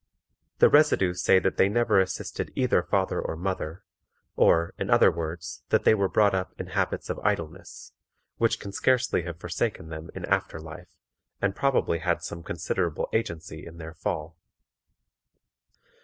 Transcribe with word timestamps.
The 0.57 0.67
residue 0.67 1.13
say 1.13 1.37
that 1.37 1.57
they 1.57 1.69
never 1.69 1.99
assisted 1.99 2.51
either 2.55 2.81
father 2.81 3.21
or 3.21 3.35
mother, 3.35 3.83
or, 4.35 4.73
in 4.79 4.89
other 4.89 5.11
words, 5.11 5.61
that 5.69 5.83
they 5.83 5.93
were 5.93 6.09
brought 6.09 6.33
up 6.33 6.59
in 6.59 6.65
habits 6.73 7.11
of 7.11 7.19
idleness, 7.19 7.93
which 8.37 8.59
can 8.59 8.71
scarcely 8.71 9.21
have 9.25 9.39
forsaken 9.39 9.89
them 9.89 10.09
in 10.15 10.25
after 10.25 10.59
life, 10.59 10.89
and 11.39 11.55
probably 11.55 11.99
had 11.99 12.23
some 12.23 12.41
considerable 12.41 13.09
agency 13.13 13.63
in 13.63 13.77
their 13.77 13.93
fall. 13.93 14.39